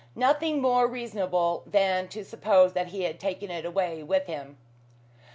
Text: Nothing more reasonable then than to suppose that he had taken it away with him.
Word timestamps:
Nothing 0.15 0.61
more 0.63 0.87
reasonable 0.87 1.61
then 1.67 2.05
than 2.05 2.07
to 2.07 2.25
suppose 2.25 2.73
that 2.73 2.87
he 2.87 3.03
had 3.03 3.19
taken 3.19 3.51
it 3.51 3.65
away 3.65 4.01
with 4.01 4.25
him. 4.25 4.57